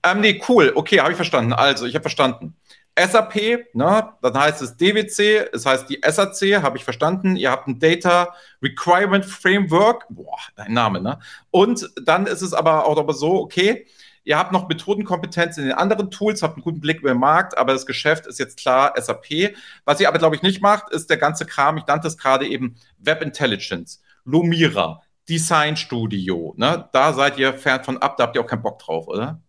[0.03, 0.71] Ähm, nee, cool.
[0.75, 1.53] Okay, habe ich verstanden.
[1.53, 2.55] Also, ich habe verstanden.
[2.95, 7.35] SAP, ne, dann heißt es DWC, es heißt die SAC, habe ich verstanden.
[7.35, 11.19] Ihr habt ein Data Requirement Framework, boah, dein Name, ne?
[11.49, 13.87] Und dann ist es aber auch aber so, okay,
[14.23, 17.57] ihr habt noch Methodenkompetenz in den anderen Tools, habt einen guten Blick über den Markt,
[17.57, 19.55] aber das Geschäft ist jetzt klar SAP.
[19.85, 22.47] Was ihr aber, glaube ich, nicht macht, ist der ganze Kram, ich nannte es gerade
[22.47, 26.89] eben Web Intelligence, Lumira, Design Studio, ne?
[26.93, 29.41] Da seid ihr fern von ab, da habt ihr auch keinen Bock drauf, oder?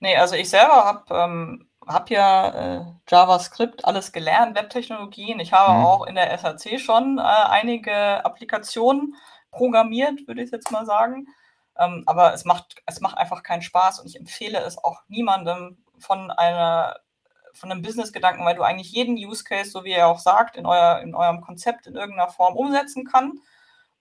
[0.00, 5.40] Nee, also ich selber habe ähm, habe ja äh, JavaScript alles gelernt, Webtechnologien.
[5.40, 5.84] Ich habe mhm.
[5.84, 9.14] auch in der SAC schon äh, einige Applikationen
[9.50, 11.28] programmiert, würde ich jetzt mal sagen.
[11.78, 15.78] Ähm, aber es macht, es macht einfach keinen Spaß und ich empfehle es auch niemandem
[15.98, 16.96] von einer
[17.56, 20.66] von einem Business-Gedanken, weil du eigentlich jeden Use Case, so wie er auch sagt, in,
[20.66, 23.40] euer, in eurem Konzept in irgendeiner Form umsetzen kann.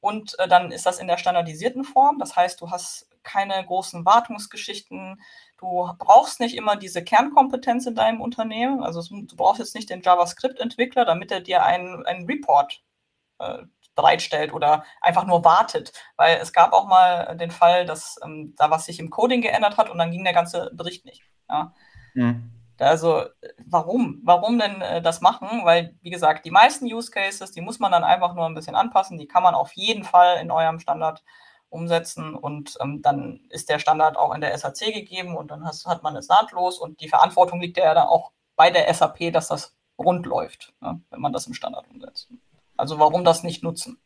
[0.01, 2.19] Und äh, dann ist das in der standardisierten Form.
[2.19, 5.21] Das heißt, du hast keine großen Wartungsgeschichten.
[5.65, 8.83] Du brauchst nicht immer diese Kernkompetenz in deinem Unternehmen.
[8.83, 12.83] Also du brauchst jetzt nicht den JavaScript-Entwickler, damit er dir einen, einen Report
[13.39, 13.63] äh,
[13.95, 15.91] bereitstellt oder einfach nur wartet.
[16.17, 19.77] Weil es gab auch mal den Fall, dass ähm, da was sich im Coding geändert
[19.77, 21.23] hat und dann ging der ganze Bericht nicht.
[21.49, 21.73] Ja.
[22.13, 22.51] Mhm.
[22.77, 23.23] Also
[23.65, 24.21] warum?
[24.23, 25.61] Warum denn äh, das machen?
[25.63, 28.75] Weil, wie gesagt, die meisten Use Cases, die muss man dann einfach nur ein bisschen
[28.75, 29.17] anpassen.
[29.17, 31.23] Die kann man auf jeden Fall in eurem Standard
[31.75, 35.85] umsetzen und ähm, dann ist der Standard auch in der SAC gegeben und dann has,
[35.85, 39.49] hat man es nahtlos und die Verantwortung liegt ja dann auch bei der SAP, dass
[39.49, 42.29] das rund läuft, ne, wenn man das im Standard umsetzt.
[42.77, 43.99] Also warum das nicht nutzen?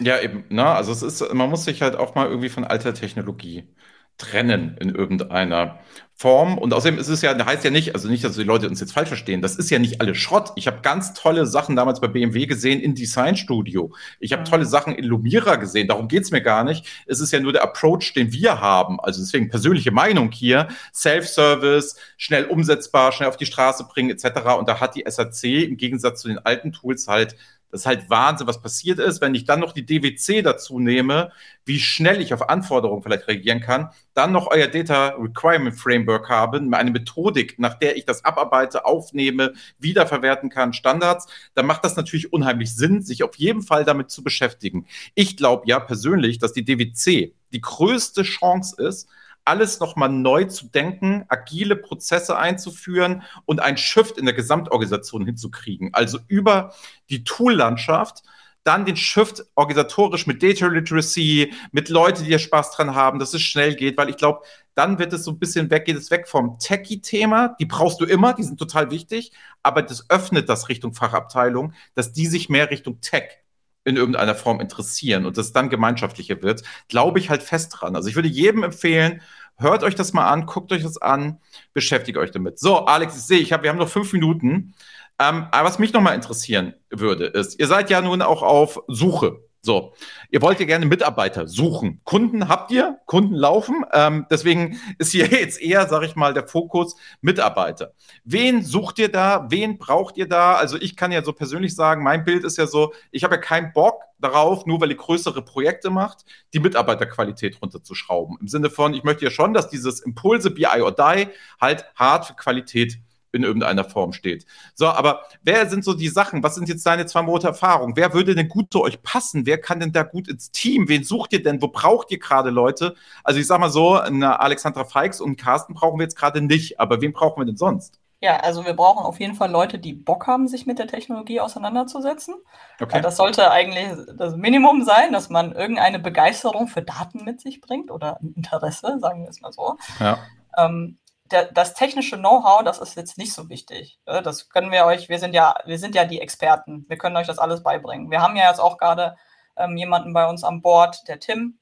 [0.00, 0.66] Ja, eben, ne?
[0.66, 3.68] Also es ist, man muss sich halt auch mal irgendwie von alter Technologie
[4.18, 5.80] trennen in irgendeiner
[6.16, 6.58] Form.
[6.58, 8.92] Und außerdem ist es ja, heißt ja nicht, also nicht, dass die Leute uns jetzt
[8.92, 10.52] falsch verstehen, das ist ja nicht alles Schrott.
[10.54, 13.92] Ich habe ganz tolle Sachen damals bei BMW gesehen in Design Studio.
[14.20, 14.46] Ich habe mhm.
[14.46, 15.88] tolle Sachen in Lumira gesehen.
[15.88, 16.86] Darum geht's mir gar nicht.
[17.06, 19.00] Es ist ja nur der Approach, den wir haben.
[19.00, 20.68] Also deswegen persönliche Meinung hier.
[20.94, 24.54] Self-Service, schnell umsetzbar, schnell auf die Straße bringen, etc.
[24.56, 27.34] Und da hat die SAC im Gegensatz zu den alten Tools halt
[27.74, 29.20] das ist halt Wahnsinn, was passiert ist.
[29.20, 31.32] Wenn ich dann noch die DWC dazu nehme,
[31.64, 36.58] wie schnell ich auf Anforderungen vielleicht reagieren kann, dann noch euer Data Requirement Framework habe,
[36.70, 42.32] eine Methodik, nach der ich das abarbeite, aufnehme, wiederverwerten kann, Standards, dann macht das natürlich
[42.32, 44.86] unheimlich Sinn, sich auf jeden Fall damit zu beschäftigen.
[45.16, 49.08] Ich glaube ja persönlich, dass die DWC die größte Chance ist,
[49.44, 55.90] alles nochmal neu zu denken, agile Prozesse einzuführen und ein Shift in der Gesamtorganisation hinzukriegen.
[55.92, 56.74] Also über
[57.10, 58.22] die Tool-Landschaft
[58.64, 63.34] dann den Shift organisatorisch mit Data Literacy, mit Leuten, die ja Spaß dran haben, dass
[63.34, 64.40] es schnell geht, weil ich glaube,
[64.74, 68.06] dann wird es so ein bisschen weg, geht es weg vom Techie-Thema, die brauchst du
[68.06, 72.70] immer, die sind total wichtig, aber das öffnet das Richtung Fachabteilung, dass die sich mehr
[72.70, 73.43] Richtung Tech
[73.84, 77.96] in irgendeiner Form interessieren und das dann gemeinschaftlicher wird, glaube ich halt fest dran.
[77.96, 79.20] Also ich würde jedem empfehlen,
[79.56, 81.38] hört euch das mal an, guckt euch das an,
[81.72, 82.58] beschäftigt euch damit.
[82.58, 84.74] So, Alex, ich sehe, ich hab, wir haben noch fünf Minuten.
[85.18, 88.80] Ähm, aber was mich noch mal interessieren würde, ist, ihr seid ja nun auch auf
[88.88, 89.40] Suche.
[89.64, 89.94] So,
[90.28, 92.02] ihr wollt ja gerne Mitarbeiter suchen.
[92.04, 93.82] Kunden habt ihr, Kunden laufen.
[93.94, 97.94] Ähm, deswegen ist hier jetzt eher, sage ich mal, der Fokus Mitarbeiter.
[98.24, 99.46] Wen sucht ihr da?
[99.48, 100.56] Wen braucht ihr da?
[100.56, 103.40] Also ich kann ja so persönlich sagen, mein Bild ist ja so, ich habe ja
[103.40, 108.36] keinen Bock darauf, nur weil ihr größere Projekte macht, die Mitarbeiterqualität runterzuschrauben.
[108.42, 112.26] Im Sinne von, ich möchte ja schon, dass dieses Impulse BI or Die halt hart
[112.26, 112.98] für Qualität
[113.34, 114.46] in irgendeiner Form steht.
[114.74, 116.42] So, aber wer sind so die Sachen?
[116.42, 117.96] Was sind jetzt deine zwei Monate Erfahrung?
[117.96, 119.44] Wer würde denn gut zu euch passen?
[119.46, 120.88] Wer kann denn da gut ins Team?
[120.88, 121.60] Wen sucht ihr denn?
[121.60, 122.94] Wo braucht ihr gerade Leute?
[123.22, 126.80] Also ich sag mal so, eine Alexandra Feix und Carsten brauchen wir jetzt gerade nicht,
[126.80, 128.00] aber wen brauchen wir denn sonst?
[128.20, 131.40] Ja, also wir brauchen auf jeden Fall Leute, die Bock haben, sich mit der Technologie
[131.40, 132.34] auseinanderzusetzen.
[132.80, 133.02] Okay.
[133.02, 137.90] Das sollte eigentlich das Minimum sein, dass man irgendeine Begeisterung für Daten mit sich bringt
[137.90, 139.76] oder ein Interesse, sagen wir es mal so.
[140.00, 140.18] Ja.
[140.56, 140.96] Ähm,
[141.30, 143.98] der, das technische Know-how, das ist jetzt nicht so wichtig.
[144.04, 146.84] Das können wir euch, wir sind ja, wir sind ja die Experten.
[146.88, 148.10] Wir können euch das alles beibringen.
[148.10, 149.16] Wir haben ja jetzt auch gerade
[149.56, 151.58] ähm, jemanden bei uns an Bord, der Tim.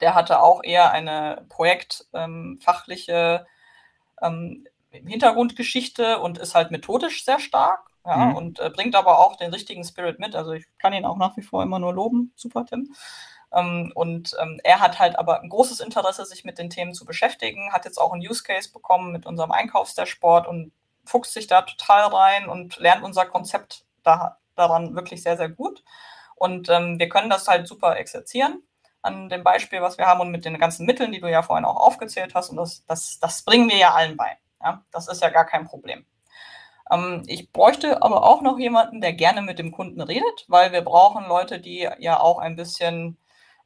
[0.00, 3.46] Der hatte auch eher eine projektfachliche
[4.22, 7.80] ähm, ähm, Hintergrundgeschichte und ist halt methodisch sehr stark.
[8.04, 8.36] Ja, mhm.
[8.36, 10.36] und äh, bringt aber auch den richtigen Spirit mit.
[10.36, 12.32] Also ich kann ihn auch nach wie vor immer nur loben.
[12.36, 12.94] Super, Tim.
[13.52, 17.04] Ähm, und ähm, er hat halt aber ein großes Interesse, sich mit den Themen zu
[17.04, 20.72] beschäftigen, hat jetzt auch einen Use Case bekommen mit unserem Einkaufsdashboard und
[21.04, 25.84] fuchst sich da total rein und lernt unser Konzept da, daran wirklich sehr, sehr gut.
[26.34, 28.62] Und ähm, wir können das halt super exerzieren
[29.02, 31.64] an dem Beispiel, was wir haben und mit den ganzen Mitteln, die du ja vorhin
[31.64, 32.50] auch aufgezählt hast.
[32.50, 34.36] Und das, das, das bringen wir ja allen bei.
[34.62, 34.84] Ja?
[34.90, 36.04] Das ist ja gar kein Problem.
[36.90, 40.82] Ähm, ich bräuchte aber auch noch jemanden, der gerne mit dem Kunden redet, weil wir
[40.82, 43.16] brauchen Leute, die ja auch ein bisschen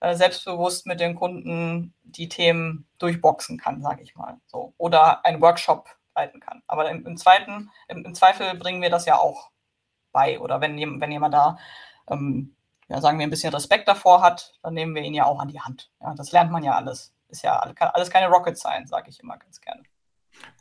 [0.00, 4.38] äh, selbstbewusst mit den Kunden die Themen durchboxen kann, sage ich mal.
[4.46, 4.74] So.
[4.78, 6.62] Oder einen Workshop leiten kann.
[6.66, 9.50] Aber im, im zweiten, im, im, Zweifel bringen wir das ja auch
[10.12, 10.40] bei.
[10.40, 11.58] Oder wenn, wenn jemand da,
[12.08, 12.56] ähm,
[12.88, 15.48] ja, sagen wir, ein bisschen Respekt davor hat, dann nehmen wir ihn ja auch an
[15.48, 15.90] die Hand.
[16.00, 17.14] Ja, das lernt man ja alles.
[17.28, 19.82] Ist ja alles keine Rocket Science, sage ich immer ganz gerne.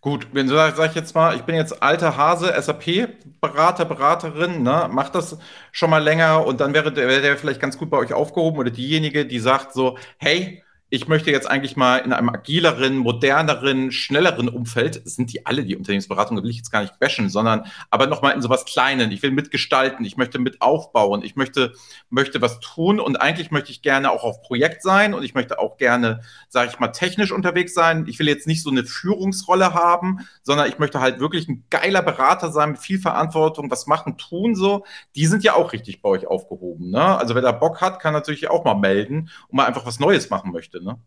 [0.01, 4.63] Gut, wenn du sagst, sag ich jetzt mal, ich bin jetzt alter Hase, SAP-Berater, Beraterin,
[4.63, 5.37] ne, macht das
[5.73, 8.59] schon mal länger und dann wäre der, wäre der vielleicht ganz gut bei euch aufgehoben
[8.59, 13.91] oder diejenige, die sagt so, hey, ich möchte jetzt eigentlich mal in einem agileren, moderneren,
[13.91, 18.07] schnelleren Umfeld, sind die alle die Unternehmensberatungen, will ich jetzt gar nicht bashen, sondern aber
[18.07, 19.11] nochmal in sowas Kleinen.
[19.11, 21.73] Ich will mitgestalten, ich möchte mit aufbauen, ich möchte,
[22.09, 25.59] möchte was tun und eigentlich möchte ich gerne auch auf Projekt sein und ich möchte
[25.59, 28.05] auch gerne, sage ich mal, technisch unterwegs sein.
[28.07, 32.01] Ich will jetzt nicht so eine Führungsrolle haben, sondern ich möchte halt wirklich ein geiler
[32.01, 34.85] Berater sein mit viel Verantwortung, was machen, tun so.
[35.15, 36.89] Die sind ja auch richtig bei euch aufgehoben.
[36.89, 37.03] Ne?
[37.03, 40.31] Also wer da Bock hat, kann natürlich auch mal melden und mal einfach was Neues
[40.31, 41.03] machen möchte möchte, ne?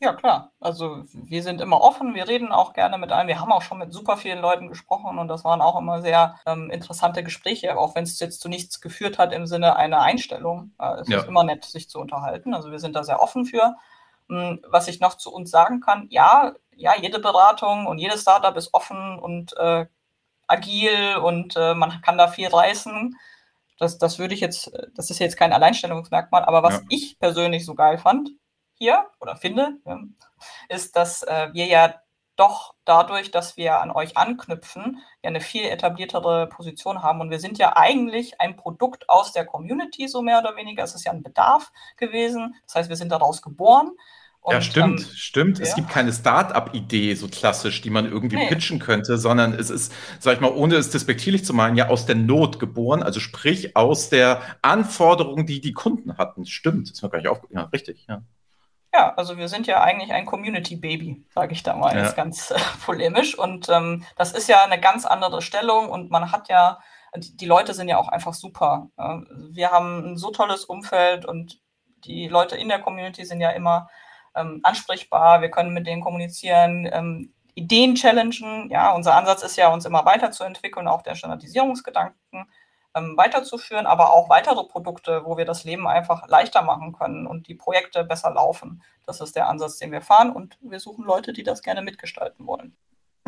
[0.00, 0.52] Ja, klar.
[0.60, 3.26] Also wir sind immer offen, wir reden auch gerne mit allen.
[3.26, 6.38] Wir haben auch schon mit super vielen Leuten gesprochen und das waren auch immer sehr
[6.46, 10.72] ähm, interessante Gespräche, auch wenn es jetzt zu nichts geführt hat im Sinne einer Einstellung.
[10.78, 11.18] Äh, es ja.
[11.18, 12.54] ist immer nett, sich zu unterhalten.
[12.54, 13.74] Also wir sind da sehr offen für.
[14.30, 18.56] Ähm, was ich noch zu uns sagen kann, ja, ja, jede Beratung und jedes Startup
[18.56, 19.86] ist offen und äh,
[20.46, 23.16] agil und äh, man kann da viel reißen.
[23.80, 26.82] Das, das würde ich jetzt, das ist jetzt kein Alleinstellungsmerkmal, aber was ja.
[26.88, 28.30] ich persönlich so geil fand,
[28.78, 29.78] hier oder finde,
[30.68, 31.94] ist, dass äh, wir ja
[32.38, 37.20] doch dadurch, dass wir an euch anknüpfen, ja eine viel etabliertere Position haben.
[37.20, 40.84] Und wir sind ja eigentlich ein Produkt aus der Community, so mehr oder weniger.
[40.84, 42.54] Es ist ja ein Bedarf gewesen.
[42.66, 43.90] Das heißt, wir sind daraus geboren.
[44.40, 45.58] Und, ja, stimmt, ähm, stimmt.
[45.58, 45.64] Ja.
[45.64, 48.46] Es gibt keine Start-up-Idee so klassisch, die man irgendwie nee.
[48.46, 52.06] pitchen könnte, sondern es ist, sag ich mal, ohne es despektierlich zu meinen, ja aus
[52.06, 56.46] der Not geboren, also sprich aus der Anforderung, die die Kunden hatten.
[56.46, 57.64] Stimmt, ist mir gar nicht aufgefallen.
[57.64, 58.22] Ja, richtig, ja.
[58.92, 62.10] Ja, also wir sind ja eigentlich ein Community-Baby, sage ich da mal ja.
[62.12, 63.38] ganz äh, polemisch.
[63.38, 66.78] Und ähm, das ist ja eine ganz andere Stellung und man hat ja,
[67.16, 68.88] die, die Leute sind ja auch einfach super.
[68.96, 69.18] Äh,
[69.50, 71.60] wir haben ein so tolles Umfeld und
[72.04, 73.90] die Leute in der Community sind ja immer
[74.34, 78.70] ähm, ansprechbar, wir können mit denen kommunizieren, ähm, Ideen challengen.
[78.70, 82.46] Ja, unser Ansatz ist ja, uns immer weiterzuentwickeln, auch der Standardisierungsgedanken
[82.94, 87.48] ähm, weiterzuführen, aber auch weitere Produkte, wo wir das Leben einfach leichter machen können und
[87.48, 88.82] die Projekte besser laufen.
[89.06, 92.46] Das ist der Ansatz, den wir fahren und wir suchen Leute, die das gerne mitgestalten
[92.46, 92.76] wollen.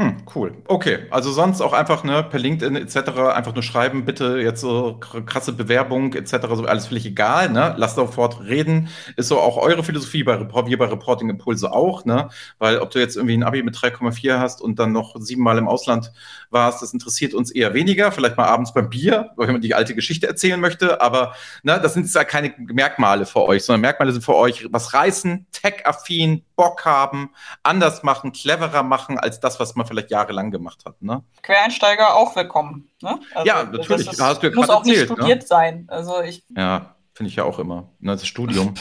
[0.00, 0.56] Hm, Cool.
[0.66, 3.34] Okay, also sonst auch einfach ne, per LinkedIn etc.
[3.34, 6.36] einfach nur schreiben, bitte jetzt so krasse Bewerbung etc.
[6.54, 7.50] So alles völlig egal.
[7.50, 7.74] Ne?
[7.76, 8.88] Lasst sofort reden.
[9.16, 12.30] Ist so auch eure Philosophie bei wir bei Reporting Impulse auch, ne?
[12.58, 15.68] Weil ob du jetzt irgendwie ein Abi mit 3,4 hast und dann noch siebenmal im
[15.68, 16.12] Ausland
[16.48, 18.10] warst, das interessiert uns eher weniger.
[18.10, 21.02] Vielleicht mal abends beim Bier, wenn man die alte Geschichte erzählen möchte.
[21.02, 24.94] Aber ne, das sind ja keine Merkmale für euch, sondern Merkmale sind für euch was
[24.94, 27.30] reißen, tech-affin, Bock haben,
[27.62, 31.00] anders machen, cleverer machen als das, was man vielleicht jahrelang gemacht hat.
[31.00, 31.22] Ne?
[31.40, 32.90] Quereinsteiger auch willkommen.
[33.00, 33.18] Ne?
[33.34, 34.04] Also ja, natürlich.
[34.04, 35.16] Das, das hast du ja muss auch erzählt, nicht ne?
[35.16, 35.46] studiert ne?
[35.46, 35.86] sein.
[35.88, 37.88] Also ich ja, finde ich ja auch immer.
[37.98, 38.74] Ne, das Studium.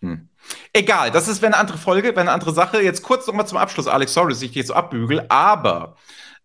[0.00, 0.28] Hm.
[0.72, 2.82] Egal, das ist eine andere Folge, wäre eine andere Sache.
[2.82, 5.94] Jetzt kurz nochmal zum Abschluss, Alex, sorry, dass ich dich so abbügel, aber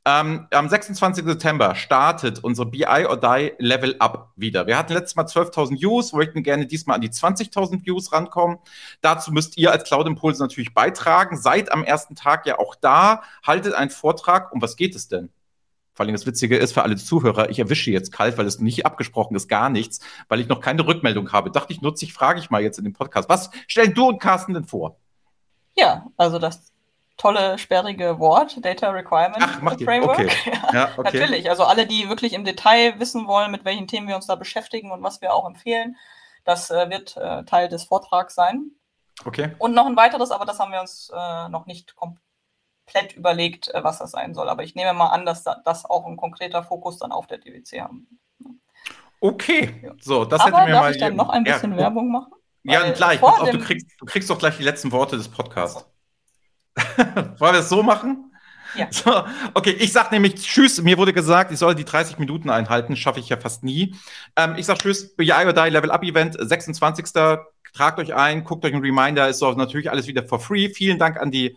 [0.05, 1.25] ähm, am 26.
[1.25, 4.67] September startet unsere BI or Die Level Up wieder.
[4.67, 8.59] Wir hatten letztes Mal 12.000 Views, möchten gerne diesmal an die 20.000 Views rankommen.
[9.01, 11.37] Dazu müsst ihr als Cloud Impulse natürlich beitragen.
[11.37, 14.53] Seid am ersten Tag ja auch da, haltet einen Vortrag.
[14.53, 15.31] Um was geht es denn?
[15.95, 18.85] Vor allem das Witzige ist für alle Zuhörer, ich erwische jetzt kalt, weil es nicht
[18.85, 21.51] abgesprochen ist, gar nichts, weil ich noch keine Rückmeldung habe.
[21.51, 23.29] Dachte ich, nutze ich, frage ich mal jetzt in dem Podcast.
[23.29, 24.99] Was stellen du und Carsten denn vor?
[25.77, 26.74] Ja, also das
[27.17, 30.19] tolle, sperrige Wort, Data Requirement Ach, macht Framework.
[30.19, 30.51] Okay.
[30.73, 31.17] Ja, okay.
[31.17, 34.35] Natürlich, also alle, die wirklich im Detail wissen wollen, mit welchen Themen wir uns da
[34.35, 35.95] beschäftigen und was wir auch empfehlen,
[36.43, 38.71] das äh, wird äh, Teil des Vortrags sein.
[39.23, 39.51] Okay.
[39.59, 43.83] Und noch ein weiteres, aber das haben wir uns äh, noch nicht komplett überlegt, äh,
[43.83, 44.49] was das sein soll.
[44.49, 47.81] Aber ich nehme mal an, dass das auch ein konkreter Fokus dann auf der DWC
[47.81, 48.19] haben.
[49.21, 50.91] Okay, so, das aber hätten wir darf mal.
[50.91, 52.33] ich dann noch ein bisschen ja, Werbung machen?
[52.63, 53.23] Ja, gleich.
[53.23, 55.85] Auf, du, kriegst, du kriegst doch gleich die letzten Worte des Podcasts.
[57.39, 58.31] Wollen wir es so machen?
[58.75, 58.87] Ja.
[58.91, 60.81] So, okay, ich sag nämlich Tschüss.
[60.81, 62.97] Mir wurde gesagt, ich soll die 30 Minuten einhalten.
[62.97, 63.95] Schaffe ich ja fast nie.
[64.35, 65.15] Ähm, ich sag Tschüss.
[65.15, 67.05] BI or Die Level Up Event, 26.
[67.73, 69.29] Tragt euch ein, guckt euch ein Reminder.
[69.29, 70.69] Ist doch natürlich alles wieder for free.
[70.69, 71.55] Vielen Dank an die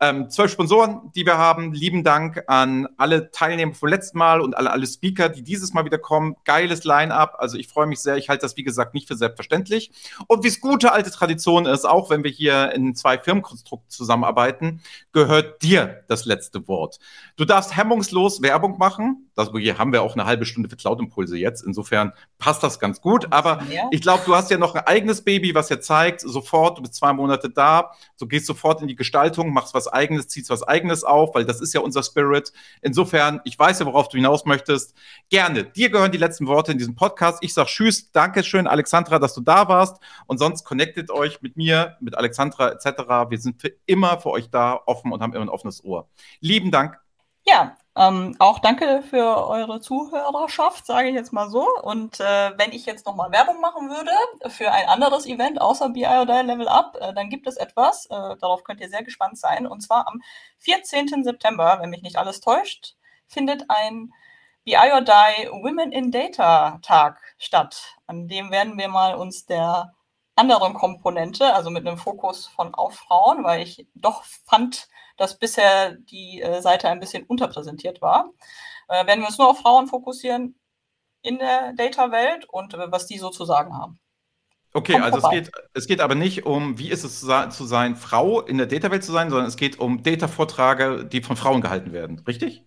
[0.00, 1.72] ähm, zwölf Sponsoren, die wir haben.
[1.72, 5.84] Lieben Dank an alle Teilnehmer vom letzten Mal und alle, alle Speaker, die dieses Mal
[5.84, 6.36] wieder kommen.
[6.44, 7.36] Geiles Line-up.
[7.38, 8.16] Also ich freue mich sehr.
[8.16, 9.90] Ich halte das, wie gesagt, nicht für selbstverständlich.
[10.26, 14.82] Und wie es gute alte Tradition ist, auch wenn wir hier in zwei Firmenkonstrukten zusammenarbeiten,
[15.12, 16.98] gehört dir das letzte Wort.
[17.36, 19.25] Du darfst hemmungslos Werbung machen.
[19.36, 21.62] Das, hier haben wir auch eine halbe Stunde für Cloud-Impulse jetzt.
[21.62, 23.30] Insofern passt das ganz gut.
[23.30, 23.86] Aber ja.
[23.90, 26.94] ich glaube, du hast ja noch ein eigenes Baby, was ja zeigt, sofort, du bist
[26.94, 31.04] zwei Monate da, du gehst sofort in die Gestaltung, machst was eigenes, ziehst was eigenes
[31.04, 32.50] auf, weil das ist ja unser Spirit.
[32.80, 34.94] Insofern, ich weiß ja, worauf du hinaus möchtest.
[35.28, 35.64] Gerne.
[35.64, 37.38] Dir gehören die letzten Worte in diesem Podcast.
[37.42, 39.98] Ich sage Tschüss, Dankeschön, Alexandra, dass du da warst.
[40.26, 43.28] Und sonst connectet euch mit mir, mit Alexandra etc.
[43.28, 46.08] Wir sind für immer für euch da, offen und haben immer ein offenes Ohr.
[46.40, 46.98] Lieben Dank.
[47.46, 51.66] Ja, ähm, auch danke für eure Zuhörerschaft, sage ich jetzt mal so.
[51.82, 54.10] Und äh, wenn ich jetzt nochmal Werbung machen würde
[54.52, 58.36] für ein anderes Event außer BI oder Level Up, äh, dann gibt es etwas, äh,
[58.38, 59.66] darauf könnt ihr sehr gespannt sein.
[59.66, 60.20] Und zwar am
[60.58, 61.24] 14.
[61.24, 64.12] September, wenn mich nicht alles täuscht, findet ein
[64.64, 67.96] BI or Die Women in Data Tag statt.
[68.06, 69.95] An dem werden wir mal uns der
[70.36, 75.92] anderen Komponente, also mit einem Fokus von auf Frauen, weil ich doch fand, dass bisher
[75.92, 78.30] die äh, Seite ein bisschen unterpräsentiert war.
[78.88, 80.54] Äh, werden wir uns nur auf Frauen fokussieren
[81.22, 83.98] in der Data-Welt und äh, was die so zu sagen haben.
[84.74, 87.96] Okay, Kommt also es geht, es geht aber nicht um, wie ist es zu sein,
[87.96, 91.92] Frau in der Data-Welt zu sein, sondern es geht um Data-Vorträge, die von Frauen gehalten
[91.92, 92.62] werden, richtig?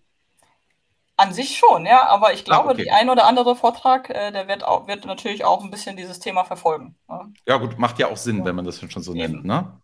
[1.20, 2.84] An sich schon, ja, aber ich ah, glaube, ah, okay.
[2.84, 6.18] die ein oder andere Vortrag, äh, der wird, auch, wird natürlich auch ein bisschen dieses
[6.18, 6.94] Thema verfolgen.
[7.08, 8.44] Ja, ja gut, macht ja auch Sinn, ja.
[8.46, 9.32] wenn man das schon so Eben.
[9.32, 9.44] nennt.
[9.44, 9.80] Ne?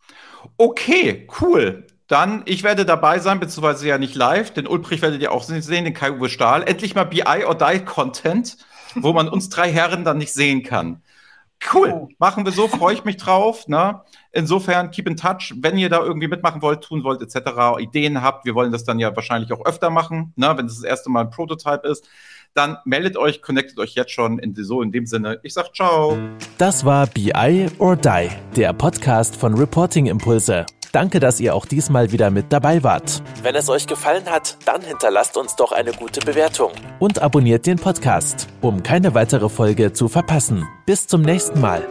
[0.56, 1.86] Okay, cool.
[2.06, 4.52] Dann, ich werde dabei sein, beziehungsweise ja nicht live.
[4.52, 6.62] Den Ulbrich werdet ihr auch sehen, den Kai-Uwe Stahl.
[6.62, 8.56] Endlich mal BI or Die Content,
[8.94, 11.02] wo man uns drei Herren dann nicht sehen kann.
[11.72, 12.08] Cool, oh.
[12.18, 13.66] machen wir so, freue ich mich drauf.
[13.66, 14.00] Ne?
[14.36, 18.44] Insofern, keep in touch, wenn ihr da irgendwie mitmachen wollt, tun wollt, etc., Ideen habt.
[18.44, 20.52] Wir wollen das dann ja wahrscheinlich auch öfter machen, ne?
[20.58, 22.06] wenn es das erste Mal ein Prototype ist.
[22.52, 25.40] Dann meldet euch, connectet euch jetzt schon in so in dem Sinne.
[25.42, 26.18] Ich sag ciao.
[26.58, 30.66] Das war BI or Die, der Podcast von Reporting Impulse.
[30.92, 33.22] Danke, dass ihr auch diesmal wieder mit dabei wart.
[33.42, 36.72] Wenn es euch gefallen hat, dann hinterlasst uns doch eine gute Bewertung.
[36.98, 40.66] Und abonniert den Podcast, um keine weitere Folge zu verpassen.
[40.84, 41.86] Bis zum nächsten Mal.